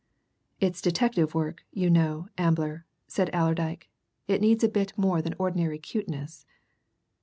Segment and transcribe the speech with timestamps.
[0.59, 3.87] "It's detective work, you know, Ambler," said Allerdyke.
[4.27, 6.43] "It needs a bit of more than ordinary cuteness."